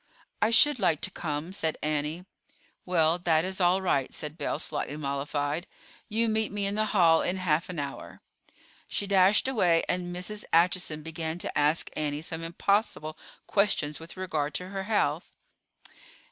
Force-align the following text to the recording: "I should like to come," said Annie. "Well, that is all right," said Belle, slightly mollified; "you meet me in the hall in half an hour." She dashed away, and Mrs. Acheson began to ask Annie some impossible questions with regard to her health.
"I 0.41 0.49
should 0.49 0.79
like 0.79 0.99
to 1.01 1.11
come," 1.11 1.53
said 1.53 1.77
Annie. 1.83 2.25
"Well, 2.87 3.19
that 3.19 3.45
is 3.45 3.61
all 3.61 3.83
right," 3.83 4.11
said 4.11 4.35
Belle, 4.35 4.57
slightly 4.57 4.97
mollified; 4.97 5.67
"you 6.09 6.27
meet 6.27 6.51
me 6.51 6.65
in 6.65 6.73
the 6.73 6.85
hall 6.87 7.21
in 7.21 7.37
half 7.37 7.69
an 7.69 7.77
hour." 7.77 8.19
She 8.87 9.05
dashed 9.05 9.47
away, 9.47 9.83
and 9.87 10.11
Mrs. 10.11 10.43
Acheson 10.51 11.03
began 11.03 11.37
to 11.37 11.55
ask 11.55 11.91
Annie 11.95 12.23
some 12.23 12.41
impossible 12.41 13.15
questions 13.45 13.99
with 13.99 14.17
regard 14.17 14.55
to 14.55 14.69
her 14.69 14.85
health. 14.85 15.37